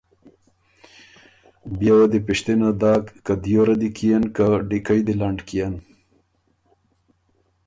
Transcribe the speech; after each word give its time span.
بيې 1.77 1.91
وه 1.97 2.05
دی 2.11 2.19
پِشتِنه 2.25 2.69
داک 2.81 3.05
که 3.25 3.33
”دیوره 3.43 3.75
دی 3.81 3.89
کيېن 3.97 4.23
که 4.35 4.45
ډیکئ 4.69 4.99
دی 5.05 5.13
لنډ 5.21 5.39
کيېن“ 5.47 5.73